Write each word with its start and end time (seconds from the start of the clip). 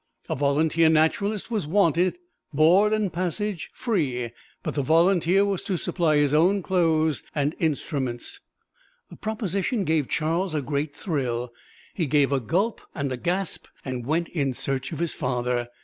A 0.27 0.35
volunteer 0.35 0.89
naturalist 0.89 1.51
was 1.51 1.67
wanted 1.67 2.17
board 2.51 2.91
and 2.91 3.13
passage 3.13 3.69
free, 3.71 4.31
but 4.63 4.73
the 4.73 4.81
volunteer 4.81 5.45
was 5.45 5.61
to 5.61 5.77
supply 5.77 6.15
his 6.15 6.33
own 6.33 6.63
clothes 6.63 7.21
and 7.35 7.53
instruments. 7.59 8.39
The 9.11 9.15
proposition 9.15 9.83
gave 9.83 10.07
Charles 10.09 10.55
a 10.55 10.63
great 10.63 10.95
thrill: 10.95 11.53
he 11.93 12.07
gave 12.07 12.31
a 12.31 12.39
gulp 12.39 12.81
and 12.95 13.11
a 13.11 13.15
gasp 13.17 13.67
and 13.85 14.03
went 14.03 14.27
in 14.29 14.53
search 14.53 14.91
of 14.91 14.97
his 14.97 15.13
father. 15.13 15.67